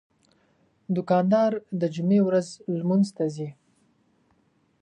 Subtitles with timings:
[0.95, 1.51] دوکاندار
[1.81, 2.47] د جمعې ورځ
[2.79, 3.49] لمونځ ته ځي.